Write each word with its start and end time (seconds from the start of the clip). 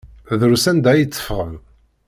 Drus 0.39 0.65
anda 0.71 0.89
ay 0.91 1.03
tteffɣen. 1.05 1.55